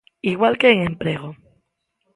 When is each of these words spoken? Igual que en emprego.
Igual 0.31 0.57
que 0.57 0.71
en 0.73 0.79
emprego. 0.89 1.29